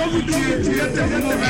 [0.00, 1.40] jogo de, de determinado.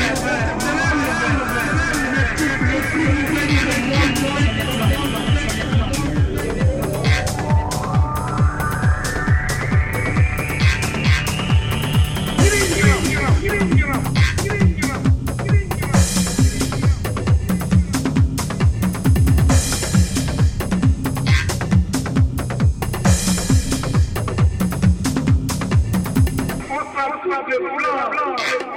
[27.59, 28.70] blanc, blanc, blanc.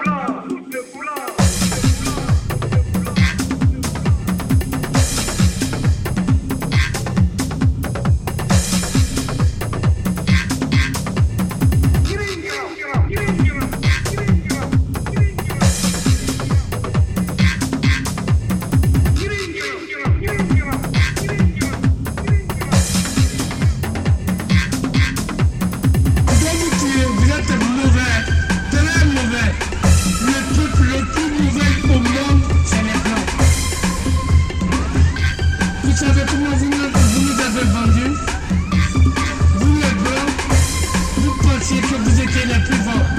[36.03, 38.13] vous nous avez vendus
[39.55, 40.31] Vous les blancs,
[41.17, 43.09] vous pensiez que vous étiez les plus forts.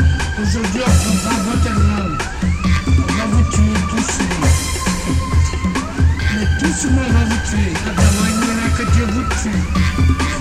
[0.43, 2.19] Aujourd'hui, on comprend votre monde.
[2.87, 4.13] On va vous tuer tous.
[6.35, 7.73] Mais tous, on va vous tuer.
[7.85, 10.34] D'abord, il que Dieu vous tue.